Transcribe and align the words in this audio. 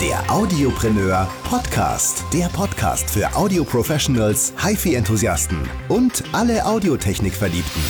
Der 0.00 0.30
Audiopreneur 0.30 1.28
Podcast. 1.42 2.24
Der 2.32 2.46
Podcast 2.46 3.10
für 3.10 3.34
Audio-Professionals, 3.34 4.54
HiFi-Enthusiasten 4.56 5.58
und 5.88 6.22
alle 6.30 6.64
Audiotechnik-Verliebten. 6.64 7.82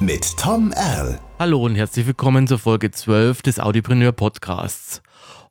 Mit 0.00 0.38
Tom 0.38 0.72
Erl. 0.72 1.20
Hallo 1.38 1.62
und 1.62 1.74
herzlich 1.74 2.06
willkommen 2.06 2.46
zur 2.46 2.58
Folge 2.58 2.90
12 2.90 3.42
des 3.42 3.60
Audiopreneur 3.60 4.12
Podcasts. 4.12 5.02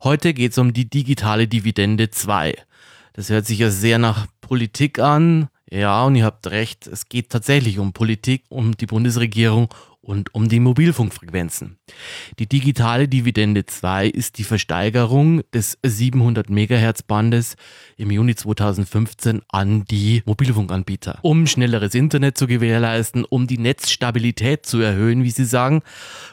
Heute 0.02 0.34
geht 0.34 0.50
es 0.50 0.58
um 0.58 0.72
die 0.72 0.90
digitale 0.90 1.46
Dividende 1.46 2.10
2. 2.10 2.56
Das 3.12 3.30
hört 3.30 3.46
sich 3.46 3.60
ja 3.60 3.70
sehr 3.70 3.98
nach 3.98 4.26
Politik 4.40 4.98
an. 4.98 5.46
Ja, 5.70 6.02
und 6.02 6.16
ihr 6.16 6.24
habt 6.24 6.48
recht, 6.48 6.88
es 6.88 7.08
geht 7.08 7.30
tatsächlich 7.30 7.78
um 7.78 7.92
Politik, 7.92 8.42
um 8.48 8.76
die 8.76 8.86
Bundesregierung 8.86 9.68
und 10.02 10.34
um 10.34 10.48
die 10.48 10.60
Mobilfunkfrequenzen. 10.60 11.78
Die 12.38 12.48
digitale 12.48 13.06
Dividende 13.06 13.66
2 13.66 14.06
ist 14.06 14.38
die 14.38 14.44
Versteigerung 14.44 15.42
des 15.52 15.78
700 15.82 16.48
MHz 16.48 17.02
Bandes 17.02 17.56
im 17.96 18.10
Juni 18.10 18.34
2015 18.34 19.42
an 19.48 19.84
die 19.84 20.22
Mobilfunkanbieter. 20.24 21.18
Um 21.22 21.46
schnelleres 21.46 21.94
Internet 21.94 22.38
zu 22.38 22.46
gewährleisten, 22.46 23.24
um 23.24 23.46
die 23.46 23.58
Netzstabilität 23.58 24.64
zu 24.64 24.80
erhöhen, 24.80 25.22
wie 25.22 25.30
sie 25.30 25.44
sagen, 25.44 25.82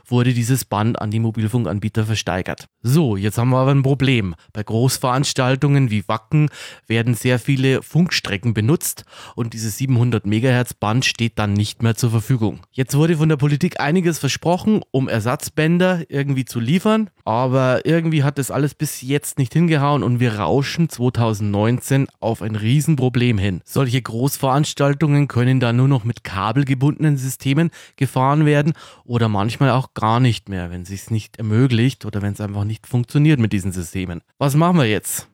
wurde 0.06 0.34
dieses 0.34 0.64
Band 0.64 1.02
an 1.02 1.12
die 1.12 1.20
Mobilfunkanbieter 1.20 2.06
versteigert. 2.06 2.70
So, 2.82 3.18
jetzt 3.18 3.38
haben 3.38 3.50
wir 3.50 3.58
aber 3.58 3.72
ein 3.72 3.84
Problem. 3.84 4.36
Bei 4.54 4.64
Großveranstaltungen 4.64 5.92
wie 5.92 6.08
Wacken 6.08 6.50
werden 6.88 7.16
sehr 7.16 7.38
viele 7.38 7.82
Funkstrecken 7.82 8.54
benutzt 8.54 9.04
und 9.36 9.54
dieses 9.54 9.78
700 9.78 10.26
MHz 10.26 10.74
Band 10.76 11.04
steht 11.04 11.38
dann 11.38 11.54
nicht 11.54 11.84
mehr 11.84 11.96
zur 11.96 12.12
Verfügung. 12.12 12.62
Jetzt 12.72 12.96
wurde 12.96 13.18
von 13.18 13.30
der 13.30 13.36
Politik 13.36 13.57
Politik 13.58 13.80
einiges 13.80 14.20
versprochen, 14.20 14.82
um 14.92 15.10
Ersatzbänder 15.10 16.04
irgendwie 16.10 16.46
zu 16.46 16.60
liefern, 16.60 17.10
aber 17.26 17.88
irgendwie 17.88 18.24
hat 18.24 18.38
das 18.38 18.52
alles 18.52 18.76
bis 18.76 19.02
jetzt 19.02 19.40
nicht 19.40 19.52
hingehauen 19.52 20.04
und 20.04 20.20
wir 20.20 20.36
rauschen 20.36 20.90
2019 20.90 22.06
auf 22.20 22.44
ein 22.44 22.56
Riesenproblem 22.56 23.40
hin. 23.40 23.62
Solche 23.66 24.00
Großveranstaltungen 24.00 25.28
können 25.28 25.60
dann 25.60 25.76
nur 25.76 25.88
noch 25.88 26.04
mit 26.04 26.24
kabelgebundenen 26.24 27.18
Systemen 27.18 27.72
gefahren 27.96 28.46
werden 28.46 28.74
oder 29.06 29.28
manchmal 29.28 29.72
auch 29.72 29.96
gar 29.96 30.20
nicht 30.20 30.50
mehr, 30.50 30.70
wenn 30.70 30.84
es 30.84 30.90
sich 30.90 31.10
nicht 31.10 31.38
ermöglicht 31.38 32.06
oder 32.06 32.22
wenn 32.22 32.34
es 32.34 32.42
einfach 32.42 32.64
nicht 32.64 32.86
funktioniert 32.86 33.40
mit 33.40 33.54
diesen 33.54 33.72
Systemen. 33.72 34.22
Was 34.38 34.54
machen 34.54 34.78
wir 34.78 34.86
jetzt? 34.86 35.30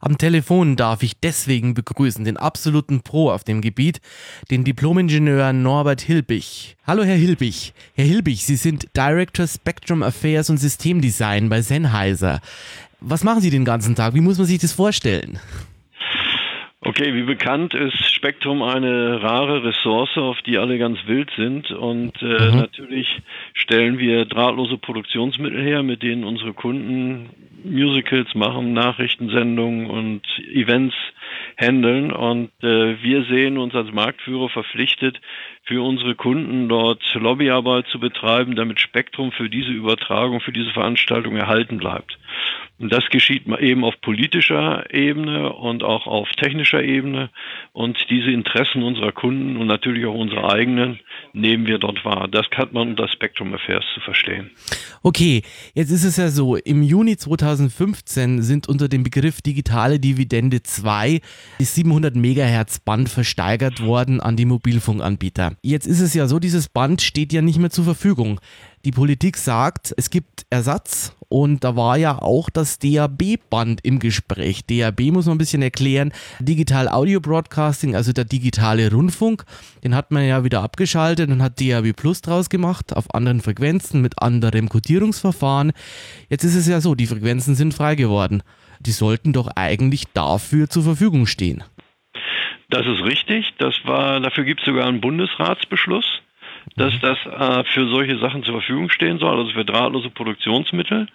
Am 0.00 0.18
Telefon 0.18 0.76
darf 0.76 1.02
ich 1.02 1.18
deswegen 1.20 1.74
begrüßen 1.74 2.24
den 2.24 2.36
absoluten 2.36 3.00
Pro 3.00 3.30
auf 3.30 3.44
dem 3.44 3.60
Gebiet, 3.60 4.00
den 4.50 4.64
Diplomingenieur 4.64 5.52
Norbert 5.52 6.02
Hilbig. 6.02 6.76
Hallo 6.86 7.02
Herr 7.04 7.16
Hilbig. 7.16 7.72
Herr 7.94 8.04
Hilbig, 8.04 8.44
Sie 8.44 8.56
sind 8.56 8.88
Director 8.96 9.46
Spectrum 9.46 10.02
Affairs 10.02 10.50
und 10.50 10.58
Systemdesign 10.58 11.48
bei 11.48 11.62
Sennheiser. 11.62 12.40
Was 13.00 13.24
machen 13.24 13.40
Sie 13.40 13.50
den 13.50 13.64
ganzen 13.64 13.94
Tag? 13.94 14.14
Wie 14.14 14.20
muss 14.20 14.38
man 14.38 14.46
sich 14.46 14.58
das 14.58 14.72
vorstellen? 14.72 15.38
Okay, 16.88 17.14
wie 17.14 17.24
bekannt 17.24 17.74
ist 17.74 18.14
Spektrum 18.14 18.62
eine 18.62 19.20
rare 19.20 19.64
Ressource, 19.64 20.16
auf 20.16 20.40
die 20.42 20.56
alle 20.56 20.78
ganz 20.78 21.00
wild 21.06 21.28
sind. 21.36 21.72
Und 21.72 22.22
äh, 22.22 22.26
mhm. 22.26 22.58
natürlich 22.58 23.08
stellen 23.54 23.98
wir 23.98 24.24
drahtlose 24.24 24.78
Produktionsmittel 24.78 25.60
her, 25.60 25.82
mit 25.82 26.04
denen 26.04 26.22
unsere 26.22 26.52
Kunden 26.52 27.30
Musicals 27.64 28.32
machen, 28.36 28.72
Nachrichtensendungen 28.72 29.90
und 29.90 30.22
Events 30.52 30.94
handeln. 31.56 32.12
Und 32.12 32.52
äh, 32.62 33.02
wir 33.02 33.24
sehen 33.24 33.58
uns 33.58 33.74
als 33.74 33.90
Marktführer 33.90 34.48
verpflichtet, 34.48 35.20
für 35.64 35.82
unsere 35.82 36.14
Kunden 36.14 36.68
dort 36.68 37.02
Lobbyarbeit 37.14 37.88
zu 37.88 37.98
betreiben, 37.98 38.54
damit 38.54 38.78
Spektrum 38.78 39.32
für 39.32 39.50
diese 39.50 39.72
Übertragung, 39.72 40.38
für 40.38 40.52
diese 40.52 40.70
Veranstaltung 40.70 41.34
erhalten 41.34 41.78
bleibt. 41.78 42.16
Und 42.78 42.92
das 42.92 43.04
geschieht 43.10 43.46
eben 43.46 43.84
auf 43.84 43.94
politischer 44.02 44.92
Ebene 44.92 45.52
und 45.52 45.82
auch 45.82 46.06
auf 46.06 46.28
technischer 46.32 46.82
Ebene. 46.82 47.30
Und 47.72 47.96
diese 48.10 48.30
Interessen 48.30 48.82
unserer 48.82 49.12
Kunden 49.12 49.56
und 49.56 49.66
natürlich 49.66 50.04
auch 50.04 50.14
unsere 50.14 50.52
eigenen 50.52 51.00
nehmen 51.32 51.66
wir 51.66 51.78
dort 51.78 52.04
wahr. 52.04 52.28
Das 52.28 52.46
hat 52.54 52.74
man 52.74 52.88
unter 52.88 53.08
Spectrum 53.08 53.54
Affairs 53.54 53.84
zu 53.94 54.00
verstehen. 54.00 54.50
Okay, 55.02 55.42
jetzt 55.74 55.90
ist 55.90 56.04
es 56.04 56.18
ja 56.18 56.28
so, 56.28 56.56
im 56.56 56.82
Juni 56.82 57.16
2015 57.16 58.42
sind 58.42 58.68
unter 58.68 58.88
dem 58.88 59.04
Begriff 59.04 59.40
digitale 59.40 59.98
Dividende 59.98 60.62
2 60.62 61.20
die 61.58 61.64
700 61.64 62.14
Megahertz 62.14 62.80
Band 62.80 63.08
versteigert 63.08 63.82
worden 63.82 64.20
an 64.20 64.36
die 64.36 64.44
Mobilfunkanbieter. 64.44 65.56
Jetzt 65.62 65.86
ist 65.86 66.00
es 66.00 66.12
ja 66.12 66.26
so, 66.26 66.38
dieses 66.38 66.68
Band 66.68 67.00
steht 67.00 67.32
ja 67.32 67.40
nicht 67.40 67.58
mehr 67.58 67.70
zur 67.70 67.84
Verfügung. 67.84 68.40
Die 68.86 68.92
Politik 68.92 69.36
sagt, 69.36 69.92
es 69.96 70.10
gibt 70.10 70.46
Ersatz 70.48 71.16
und 71.28 71.64
da 71.64 71.74
war 71.74 71.96
ja 71.96 72.22
auch 72.22 72.48
das 72.48 72.78
DAB-Band 72.78 73.80
im 73.82 73.98
Gespräch. 73.98 74.64
DAB 74.64 75.10
muss 75.10 75.26
man 75.26 75.34
ein 75.34 75.38
bisschen 75.38 75.60
erklären. 75.60 76.12
Digital 76.38 76.88
Audio 76.88 77.18
Broadcasting, 77.18 77.96
also 77.96 78.12
der 78.12 78.24
digitale 78.26 78.92
Rundfunk, 78.92 79.44
den 79.82 79.96
hat 79.96 80.12
man 80.12 80.24
ja 80.24 80.44
wieder 80.44 80.62
abgeschaltet 80.62 81.28
und 81.30 81.42
hat 81.42 81.60
DAB 81.60 81.94
Plus 81.94 82.22
draus 82.22 82.48
gemacht, 82.48 82.94
auf 82.94 83.12
anderen 83.12 83.40
Frequenzen 83.40 84.02
mit 84.02 84.22
anderem 84.22 84.68
Codierungsverfahren. 84.68 85.72
Jetzt 86.28 86.44
ist 86.44 86.54
es 86.54 86.68
ja 86.68 86.80
so, 86.80 86.94
die 86.94 87.08
Frequenzen 87.08 87.56
sind 87.56 87.74
frei 87.74 87.96
geworden. 87.96 88.44
Die 88.78 88.92
sollten 88.92 89.32
doch 89.32 89.48
eigentlich 89.56 90.04
dafür 90.14 90.70
zur 90.70 90.84
Verfügung 90.84 91.26
stehen. 91.26 91.64
Das 92.70 92.86
ist 92.86 93.02
richtig. 93.02 93.52
Das 93.58 93.74
war, 93.82 94.20
dafür 94.20 94.44
gibt 94.44 94.60
es 94.60 94.66
sogar 94.66 94.86
einen 94.86 95.00
Bundesratsbeschluss 95.00 96.22
dass 96.74 96.98
das 97.00 97.18
äh, 97.26 97.64
für 97.72 97.86
solche 97.88 98.18
Sachen 98.18 98.42
zur 98.42 98.54
Verfügung 98.54 98.90
stehen 98.90 99.18
soll, 99.18 99.38
also 99.38 99.52
für 99.52 99.64
drahtlose 99.64 100.10
Produktionsmittel. 100.10 101.06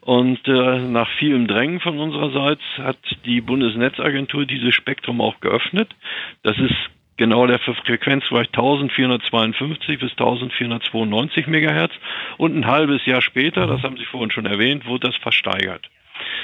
Und 0.00 0.46
äh, 0.46 0.78
nach 0.80 1.08
vielem 1.18 1.46
Drängen 1.46 1.80
von 1.80 1.98
unsererseits 1.98 2.62
hat 2.78 2.98
die 3.24 3.40
Bundesnetzagentur 3.40 4.46
dieses 4.46 4.74
Spektrum 4.74 5.20
auch 5.20 5.40
geöffnet. 5.40 5.94
Das 6.42 6.58
ist 6.58 6.74
genau 7.16 7.46
der 7.46 7.58
Frequenzbereich 7.58 8.48
1452 8.48 9.98
bis 9.98 10.10
1492 10.12 11.46
Megahertz. 11.46 11.92
Und 12.36 12.56
ein 12.56 12.66
halbes 12.66 13.04
Jahr 13.06 13.22
später, 13.22 13.66
das 13.66 13.82
haben 13.82 13.96
Sie 13.96 14.04
vorhin 14.04 14.30
schon 14.30 14.46
erwähnt, 14.46 14.86
wurde 14.86 15.08
das 15.08 15.16
versteigert. 15.16 15.88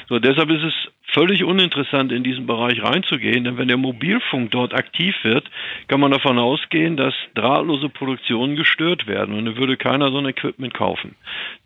So, 0.09 0.19
deshalb 0.19 0.51
ist 0.51 0.63
es 0.63 0.75
völlig 1.13 1.45
uninteressant, 1.45 2.11
in 2.11 2.25
diesen 2.25 2.47
Bereich 2.47 2.83
reinzugehen, 2.83 3.45
denn 3.45 3.59
wenn 3.59 3.69
der 3.69 3.77
Mobilfunk 3.77 4.51
dort 4.51 4.75
aktiv 4.75 5.15
wird, 5.23 5.51
kann 5.89 6.01
man 6.01 6.11
davon 6.11 6.39
ausgehen, 6.39 6.97
dass 6.97 7.15
drahtlose 7.35 7.89
Produktionen 7.89 8.57
gestört 8.57 9.07
werden 9.07 9.35
und 9.35 9.45
dann 9.45 9.57
würde 9.57 9.77
keiner 9.77 10.11
so 10.11 10.19
ein 10.19 10.27
Equipment 10.27 10.75
kaufen. 10.75 11.15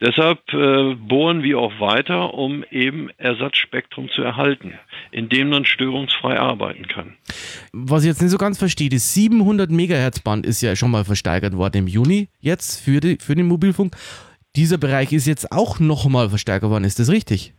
Deshalb 0.00 0.40
äh, 0.52 0.94
bohren 0.94 1.42
wir 1.42 1.58
auch 1.58 1.78
weiter, 1.80 2.34
um 2.34 2.64
eben 2.70 3.08
Ersatzspektrum 3.18 4.10
zu 4.10 4.22
erhalten, 4.22 4.74
indem 5.12 5.50
man 5.50 5.64
störungsfrei 5.64 6.38
arbeiten 6.38 6.88
kann. 6.88 7.14
Was 7.72 8.02
ich 8.02 8.08
jetzt 8.08 8.22
nicht 8.22 8.32
so 8.32 8.38
ganz 8.38 8.58
verstehe, 8.58 8.88
das 8.88 9.14
700 9.14 9.70
Megahertz 9.70 10.20
Band 10.20 10.44
ist 10.44 10.60
ja 10.60 10.74
schon 10.76 10.90
mal 10.90 11.04
versteigert 11.04 11.56
worden 11.56 11.78
im 11.78 11.86
Juni 11.86 12.28
jetzt 12.40 12.80
für, 12.80 13.00
die, 13.00 13.18
für 13.20 13.34
den 13.34 13.46
Mobilfunk. 13.46 13.94
Dieser 14.56 14.78
Bereich 14.78 15.12
ist 15.12 15.26
jetzt 15.26 15.52
auch 15.52 15.78
nochmal 15.78 16.30
verstärkt 16.30 16.64
worden, 16.64 16.84
ist 16.84 16.98
das 16.98 17.10
richtig? 17.10 17.52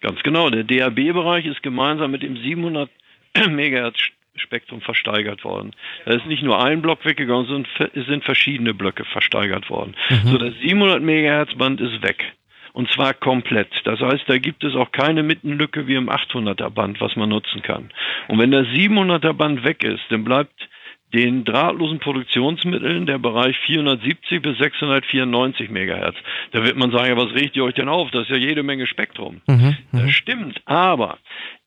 Ganz 0.00 0.22
genau. 0.22 0.50
Der 0.50 0.64
DAB-Bereich 0.64 1.46
ist 1.46 1.62
gemeinsam 1.62 2.10
mit 2.10 2.22
dem 2.22 2.36
700 2.36 2.90
Megahertz 3.50 3.98
Spektrum 4.36 4.80
versteigert 4.80 5.44
worden. 5.44 5.72
Da 6.04 6.14
ist 6.14 6.26
nicht 6.26 6.42
nur 6.42 6.62
ein 6.62 6.82
Block 6.82 7.04
weggegangen, 7.04 7.46
sondern 7.46 7.90
es 7.94 8.06
sind 8.06 8.24
verschiedene 8.24 8.74
Blöcke 8.74 9.04
versteigert 9.04 9.70
worden. 9.70 9.94
Mhm. 10.10 10.28
So 10.28 10.38
das 10.38 10.54
700 10.60 11.02
Megahertz 11.02 11.54
Band 11.54 11.80
ist 11.80 12.02
weg. 12.02 12.32
Und 12.72 12.90
zwar 12.90 13.14
komplett. 13.14 13.70
Das 13.84 14.00
heißt, 14.00 14.24
da 14.26 14.38
gibt 14.38 14.64
es 14.64 14.74
auch 14.74 14.90
keine 14.90 15.22
Mittenlücke 15.22 15.86
wie 15.86 15.94
im 15.94 16.10
800er 16.10 16.70
Band, 16.70 17.00
was 17.00 17.14
man 17.14 17.28
nutzen 17.28 17.62
kann. 17.62 17.90
Und 18.26 18.40
wenn 18.40 18.50
das 18.50 18.66
700er 18.66 19.32
Band 19.32 19.62
weg 19.62 19.84
ist, 19.84 20.02
dann 20.08 20.24
bleibt 20.24 20.68
den 21.14 21.44
drahtlosen 21.44 22.00
Produktionsmitteln 22.00 23.06
der 23.06 23.18
Bereich 23.18 23.56
470 23.66 24.42
bis 24.42 24.58
694 24.58 25.70
Megahertz. 25.70 26.16
Da 26.50 26.64
wird 26.64 26.76
man 26.76 26.90
sagen, 26.90 27.08
ja, 27.08 27.16
was 27.16 27.32
regt 27.34 27.54
ihr 27.56 27.64
euch 27.64 27.74
denn 27.74 27.88
auf? 27.88 28.10
Das 28.10 28.22
ist 28.24 28.30
ja 28.30 28.36
jede 28.36 28.62
Menge 28.62 28.86
Spektrum. 28.86 29.40
Mhm, 29.46 29.76
das 29.92 30.02
mhm. 30.02 30.10
stimmt, 30.10 30.62
aber 30.64 31.18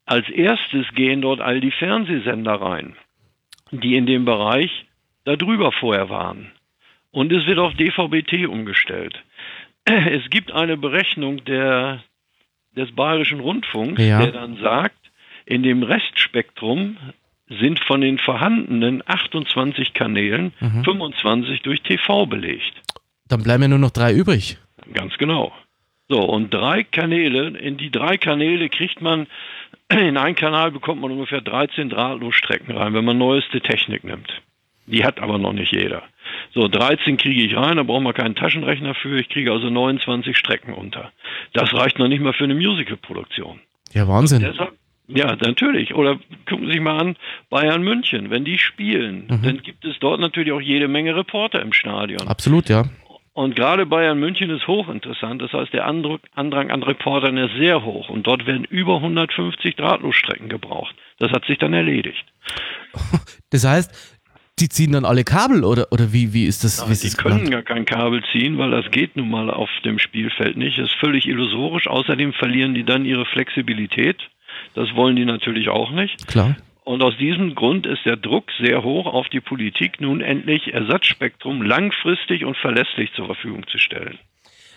als 0.06 0.30
erstes 0.30 0.86
gehen 0.94 1.22
dort 1.22 1.40
all 1.40 1.62
die 1.62 1.72
Fernsehsender 1.72 2.54
rein, 2.54 2.96
die 3.72 3.96
in 3.96 4.06
dem 4.06 4.26
Bereich 4.26 4.86
darüber 5.24 5.72
vorher 5.72 6.10
waren. 6.10 6.52
Und 7.12 7.32
es 7.32 7.46
wird 7.48 7.60
auf 7.60 7.74
DVB-T 7.74 8.48
umgestellt. 8.48 9.24
Es 9.86 10.30
gibt 10.30 10.52
eine 10.52 10.76
Berechnung 10.76 11.46
der, 11.46 12.04
des 12.76 12.92
Bayerischen 12.92 13.40
Rundfunks, 13.40 14.04
ja. 14.04 14.20
der 14.22 14.34
dann 14.34 14.58
sagt, 14.58 14.98
in 15.46 15.64
dem 15.64 15.82
Restspektrum 15.84 16.98
sind 17.50 17.80
von 17.80 18.02
den 18.02 18.18
vorhandenen 18.18 19.04
28 19.06 19.94
Kanälen 19.94 20.54
mhm. 20.60 20.84
25 20.84 21.62
durch 21.62 21.82
TV 21.82 22.26
belegt. 22.26 22.74
Dann 23.28 23.44
bleiben 23.44 23.64
ja 23.64 23.70
nur 23.70 23.80
noch 23.80 23.92
drei 23.92 24.14
übrig. 24.14 24.58
Ganz 24.94 25.18
genau. 25.18 25.54
So, 26.10 26.22
und 26.22 26.54
drei 26.54 26.84
Kanäle, 26.84 27.58
in 27.58 27.78
die 27.78 27.92
drei 27.92 28.18
Kanäle 28.18 28.70
kriegt 28.70 29.02
man, 29.02 29.28
in 29.90 30.18
einen 30.18 30.36
Kanal 30.36 30.72
bekommt 30.72 31.02
man 31.02 31.12
ungefähr 31.12 31.42
13 31.42 31.90
Drahtlosstrecken 31.90 32.76
rein, 32.76 32.94
wenn 32.94 33.06
man 33.06 33.18
neueste 33.18 33.62
Technik 33.62 34.04
nimmt. 34.04 34.42
Die 34.86 35.04
hat 35.04 35.20
aber 35.20 35.38
noch 35.38 35.52
nicht 35.52 35.74
jeder. 35.74 36.04
So, 36.54 36.70
13 36.70 37.18
kriege 37.18 37.42
ich 37.42 37.58
rein, 37.58 37.76
da 37.76 37.84
braucht 37.84 38.04
man 38.04 38.14
keinen 38.14 38.36
Taschenrechner 38.36 38.96
für. 38.96 39.20
Ich 39.20 39.28
kriege 39.28 39.52
also 39.52 39.70
29 39.70 40.38
Strecken 40.38 40.74
unter. 40.74 41.12
Das 41.52 41.74
reicht 41.74 42.00
noch 42.00 42.08
nicht 42.08 42.22
mal 42.22 42.34
für 42.34 42.46
eine 42.46 42.56
Musical-Produktion. 42.56 43.60
Ja, 43.92 44.08
Wahnsinn. 44.08 44.42
Deshalb, 44.42 44.74
ja, 45.08 45.36
natürlich. 45.36 45.96
Oder 45.96 46.20
gucken 46.48 46.68
Sie 46.68 46.74
sich 46.74 46.82
mal 46.82 47.00
an, 47.00 47.16
Bayern 47.50 47.82
München, 47.84 48.30
wenn 48.30 48.46
die 48.46 48.58
spielen, 48.58 49.28
mhm. 49.30 49.42
dann 49.42 49.62
gibt 49.62 49.86
es 49.86 49.98
dort 50.00 50.20
natürlich 50.20 50.52
auch 50.52 50.62
jede 50.62 50.88
Menge 50.88 51.16
Reporter 51.16 51.62
im 51.62 51.74
Stadion. 51.74 52.28
Absolut, 52.28 52.70
ja. 52.70 52.86
Und 53.34 53.56
gerade 53.56 53.86
Bayern 53.86 54.20
München 54.20 54.50
ist 54.50 54.66
hochinteressant. 54.66 55.44
Das 55.44 55.54
heißt, 55.54 55.72
der 55.72 55.86
Andrang 55.86 56.72
an 56.72 56.82
Reportern 56.82 57.38
ist 57.38 57.56
sehr 57.56 57.86
hoch. 57.86 58.10
Und 58.10 58.26
dort 58.26 58.48
werden 58.48 58.64
über 58.64 58.96
150 58.96 59.76
Drahtlosstrecken 59.76 60.50
gebraucht. 60.50 60.96
Das 61.20 61.32
hat 61.32 61.46
sich 61.46 61.58
dann 61.60 61.74
erledigt. 61.74 62.26
Das 63.50 63.66
heißt, 63.66 64.18
die 64.60 64.68
ziehen 64.68 64.92
dann 64.92 65.06
alle 65.06 65.24
Kabel 65.24 65.64
oder, 65.64 65.88
oder 65.92 66.12
wie, 66.12 66.34
wie 66.34 66.48
ist 66.48 66.66
das? 66.66 66.82
Wie 66.90 67.08
die 67.08 67.16
können 67.16 67.46
geplant? 67.46 67.52
gar 67.52 67.62
kein 67.62 67.86
Kabel 67.86 68.22
ziehen, 68.34 68.58
weil 68.58 68.72
das 68.72 68.92
geht 68.92 69.16
nun 69.16 69.30
mal 69.30 69.50
auf 69.50 69.70
dem 69.86 70.00
Spielfeld 70.00 70.58
nicht. 70.58 70.78
Das 70.80 70.90
ist 70.90 70.96
völlig 71.00 71.28
illusorisch. 71.28 71.88
Außerdem 71.88 72.34
verlieren 72.34 72.74
die 72.74 72.84
dann 72.84 73.06
ihre 73.06 73.26
Flexibilität. 73.26 74.18
Das 74.78 74.94
wollen 74.94 75.16
die 75.16 75.26
natürlich 75.26 75.70
auch 75.70 75.90
nicht. 75.90 76.28
Klar. 76.28 76.56
Und 76.84 77.02
aus 77.02 77.18
diesem 77.18 77.56
Grund 77.56 77.88
ist 77.88 78.06
der 78.06 78.16
Druck 78.16 78.52
sehr 78.62 78.84
hoch 78.84 79.08
auf 79.08 79.28
die 79.30 79.40
Politik, 79.40 80.00
nun 80.00 80.22
endlich 80.22 80.72
Ersatzspektrum 80.72 81.64
langfristig 81.64 82.46
und 82.46 82.56
verlässlich 82.56 83.12
zur 83.14 83.26
Verfügung 83.26 83.66
zu 83.66 83.80
stellen. 83.80 84.20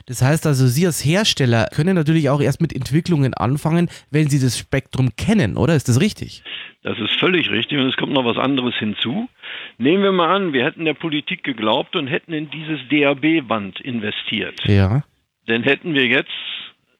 Das 0.07 0.23
heißt 0.23 0.47
also, 0.47 0.67
Sie 0.67 0.87
als 0.87 1.05
Hersteller 1.05 1.67
können 1.71 1.97
natürlich 1.97 2.31
auch 2.31 2.41
erst 2.41 2.63
mit 2.63 2.75
Entwicklungen 2.75 3.35
anfangen, 3.35 3.91
wenn 4.11 4.31
Sie 4.31 4.41
das 4.41 4.59
Spektrum 4.59 5.11
kennen, 5.19 5.59
oder? 5.59 5.75
Ist 5.77 5.91
das 5.91 6.01
richtig? 6.01 6.45
Das 6.83 6.99
ist 6.99 7.21
völlig 7.21 7.51
richtig 7.51 7.79
und 7.79 7.91
es 7.91 7.97
kommt 7.99 8.15
noch 8.15 8.25
was 8.25 8.39
anderes 8.39 8.75
hinzu. 8.77 9.29
Nehmen 9.77 10.03
wir 10.03 10.13
mal 10.13 10.35
an, 10.35 10.55
wir 10.55 10.65
hätten 10.65 10.87
der 10.87 10.95
Politik 10.95 11.45
geglaubt 11.45 11.95
und 11.95 12.07
hätten 12.07 12.33
in 12.33 12.49
dieses 12.49 12.81
DAB-Band 12.89 13.81
investiert. 13.81 14.59
Ja. 14.65 15.03
Dann 15.47 15.63
hätten 15.63 15.93
wir 15.93 16.07
jetzt, 16.07 16.31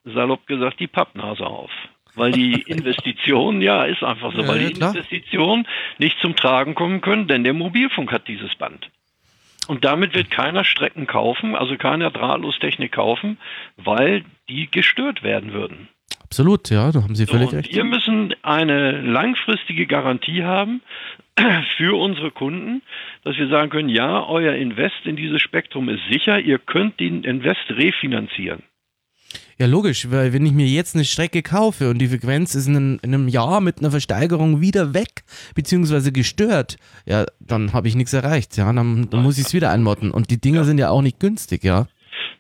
salopp 0.05 0.47
gesagt, 0.47 0.81
die 0.81 0.87
Pappnase 0.87 1.47
auf 1.47 1.71
weil 2.21 2.33
die 2.33 2.61
Investitionen, 2.63 3.63
ja, 3.63 3.85
ist 3.85 4.03
einfach 4.03 4.33
so, 4.35 4.43
ja, 4.43 4.49
weil 4.49 4.59
die 4.59 4.75
klar. 4.75 4.95
Investitionen 4.95 5.67
nicht 5.99 6.19
zum 6.21 6.37
Tragen 6.37 6.75
kommen 6.75 7.01
können, 7.01 7.27
denn 7.27 7.45
der 7.45 7.55
Mobilfunk 7.55 8.13
hat 8.13 8.29
dieses 8.29 8.55
Band. 8.57 8.91
Und 9.69 9.85
damit 9.85 10.15
wird 10.15 10.31
keiner 10.31 10.65
Strecken 10.65 11.07
kaufen, 11.07 11.55
also 11.55 11.77
keiner 11.77 12.11
Drahtlostechnik 12.11 12.93
kaufen, 12.93 13.39
weil 13.77 14.25
die 14.49 14.71
gestört 14.71 15.23
werden 15.23 15.53
würden. 15.53 15.89
Absolut, 16.23 16.69
ja, 16.71 16.93
da 16.93 17.03
haben 17.03 17.15
Sie 17.15 17.27
völlig 17.27 17.51
so, 17.51 17.57
recht. 17.57 17.75
Wir 17.75 17.85
müssen 17.85 18.35
eine 18.43 19.01
langfristige 19.01 19.87
Garantie 19.87 20.45
haben 20.45 20.83
für 21.77 21.99
unsere 21.99 22.31
Kunden, 22.31 22.83
dass 23.25 23.37
wir 23.39 23.49
sagen 23.49 23.71
können, 23.71 23.89
ja, 23.89 24.27
euer 24.27 24.55
Invest 24.55 25.07
in 25.07 25.17
dieses 25.17 25.41
Spektrum 25.41 25.89
ist 25.89 26.03
sicher, 26.11 26.39
ihr 26.39 26.59
könnt 26.59 27.01
den 27.01 27.25
Invest 27.25 27.71
refinanzieren. 27.71 28.63
Ja, 29.61 29.67
logisch, 29.67 30.11
weil 30.11 30.33
wenn 30.33 30.47
ich 30.47 30.53
mir 30.53 30.67
jetzt 30.67 30.95
eine 30.95 31.05
Strecke 31.05 31.43
kaufe 31.43 31.91
und 31.91 31.99
die 31.99 32.09
Frequenz 32.09 32.55
ist 32.55 32.67
in 32.67 32.77
einem, 32.77 33.01
in 33.03 33.13
einem 33.13 33.29
Jahr 33.29 33.61
mit 33.61 33.81
einer 33.81 33.91
Versteigerung 33.91 34.63
wieder 34.63 34.95
weg, 34.95 35.23
beziehungsweise 35.55 36.13
gestört, 36.13 36.79
ja, 37.05 37.27
dann 37.41 37.75
habe 37.75 37.87
ich 37.87 37.95
nichts 37.95 38.15
erreicht, 38.15 38.57
ja, 38.57 38.73
dann, 38.73 39.11
dann 39.11 39.23
muss 39.23 39.37
ich 39.37 39.45
es 39.45 39.53
wieder 39.53 39.71
einmotten. 39.71 40.13
Und 40.13 40.31
die 40.31 40.41
Dinger 40.41 40.61
ja. 40.61 40.65
sind 40.65 40.79
ja 40.79 40.89
auch 40.89 41.03
nicht 41.03 41.21
günstig, 41.21 41.63
ja. 41.63 41.89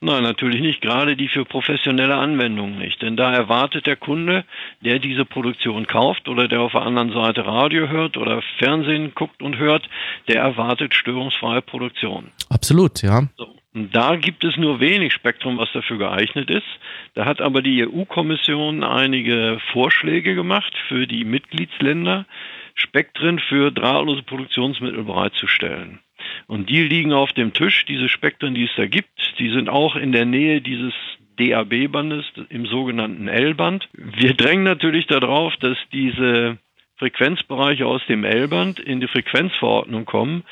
Nein, 0.00 0.22
natürlich 0.22 0.62
nicht, 0.62 0.81
gerade 0.81 1.14
die 1.14 1.28
für 1.28 1.44
professionelle 1.44 2.17
Anwendungen 2.17 2.78
nicht. 2.78 3.02
Denn 3.02 3.19
da 3.19 3.31
erwartet 3.34 3.84
der 3.84 3.96
Kunde, 3.96 4.46
der 4.82 4.99
diese 4.99 5.26
Produktion 5.26 5.87
kauft 5.87 6.26
oder 6.26 6.49
der 6.49 6.62
auf 6.62 6.73
der 6.73 6.87
anderen 6.87 7.12
Seite 7.12 7.44
Radio 7.44 7.87
hört 7.88 8.16
oder 8.16 8.40
Fernsehen 8.58 9.12
guckt 9.14 9.43
und 9.43 9.58
hört, 9.58 9.87
der 10.26 10.40
erwartet 10.40 10.94
störungsfreie 10.94 11.61
Produktion. 11.61 12.31
Absolut, 12.49 13.02
ja. 13.02 13.28
So. 13.37 13.60
Da 13.72 14.17
gibt 14.17 14.43
es 14.43 14.56
nur 14.56 14.81
wenig 14.81 15.12
Spektrum, 15.12 15.56
was 15.58 15.70
dafür 15.72 15.99
geeignet 15.99 16.50
ist. 16.50 16.67
Da 17.14 17.25
hat 17.25 17.40
aber 17.40 17.62
die 17.62 17.87
EU-Kommission 17.87 18.82
einige 18.82 19.61
Vorschläge 19.72 20.34
gemacht 20.34 20.72
für 20.88 21.06
die 21.06 21.25
Mitgliedsländer, 21.25 22.26
Spektren 22.75 23.38
für 23.38 23.70
drahtlose 23.70 24.22
Produktionsmittel 24.22 25.05
bereitzustellen. 25.05 26.00
Und 26.49 26.69
die 26.69 26.82
liegen 26.82 27.12
auf 27.12 27.32
dem 27.32 27.52
Tisch, 27.52 27.84
diese 27.87 28.08
Spektren, 28.08 28.55
die 28.55 28.64
es 28.64 28.75
da 28.76 28.87
gibt, 28.87 29.38
die 29.38 29.50
sind 29.50 29.69
auch 29.69 29.94
in 29.94 30.11
der 30.11 30.25
Nähe 30.25 30.61
dieses 30.61 30.93
DAB-Bandes 31.38 32.25
im 32.49 32.66
sogenannten 32.66 33.28
L-Band. 33.28 33.88
Wir 33.93 34.34
drängen 34.34 34.64
natürlich 34.64 35.06
darauf, 35.06 35.56
dass 35.56 35.78
diese 35.93 36.58
Frequenzbereiche 36.96 37.87
aus 37.87 38.02
dem 38.08 38.25
L-Band 38.25 38.78
in 38.81 39.00
die 39.00 39.08
Frequenzverordnung 39.08 40.05
kommen. 40.05 40.44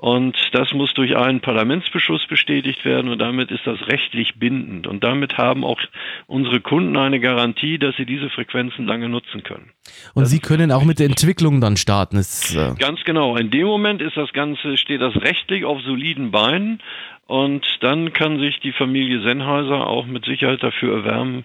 Und 0.00 0.34
das 0.52 0.72
muss 0.72 0.94
durch 0.94 1.14
einen 1.14 1.40
Parlamentsbeschluss 1.40 2.26
bestätigt 2.26 2.86
werden 2.86 3.10
und 3.10 3.18
damit 3.18 3.50
ist 3.50 3.66
das 3.66 3.86
rechtlich 3.86 4.38
bindend. 4.38 4.86
Und 4.86 5.04
damit 5.04 5.36
haben 5.36 5.62
auch 5.62 5.78
unsere 6.26 6.62
Kunden 6.62 6.96
eine 6.96 7.20
Garantie, 7.20 7.78
dass 7.78 7.96
sie 7.96 8.06
diese 8.06 8.30
Frequenzen 8.30 8.86
lange 8.86 9.10
nutzen 9.10 9.42
können. 9.42 9.72
Und 10.14 10.22
das 10.22 10.30
Sie 10.30 10.38
können 10.38 10.72
auch 10.72 10.84
mit 10.84 11.00
der 11.00 11.06
Entwicklung 11.06 11.60
dann 11.60 11.76
starten. 11.76 12.16
Ist, 12.16 12.56
äh 12.56 12.72
Ganz 12.78 13.04
genau. 13.04 13.36
In 13.36 13.50
dem 13.50 13.66
Moment 13.66 14.00
ist 14.00 14.16
das 14.16 14.32
Ganze, 14.32 14.78
steht 14.78 15.02
das 15.02 15.14
rechtlich 15.16 15.66
auf 15.66 15.82
soliden 15.82 16.30
Beinen. 16.30 16.80
Und 17.26 17.66
dann 17.82 18.14
kann 18.14 18.40
sich 18.40 18.58
die 18.60 18.72
Familie 18.72 19.20
Sennheiser 19.20 19.86
auch 19.86 20.06
mit 20.06 20.24
Sicherheit 20.24 20.62
dafür 20.62 21.04
erwärmen, 21.04 21.44